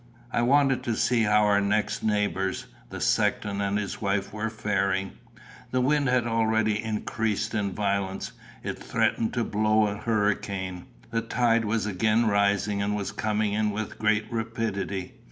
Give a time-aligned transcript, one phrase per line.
[0.31, 5.11] I wanted to see how our next neighbours, the sexton and his wife, were faring.
[5.69, 8.31] The wind had already increased in violence.
[8.63, 10.87] It threatened to blow a hurricane.
[11.11, 15.19] The tide was again rising, and was coming in with great rapidity.